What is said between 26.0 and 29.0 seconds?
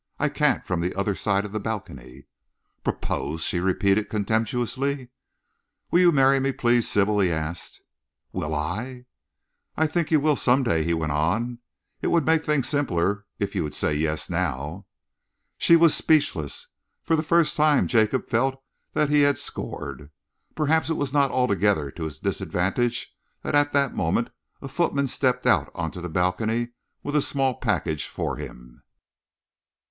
the balcony with a small package for him.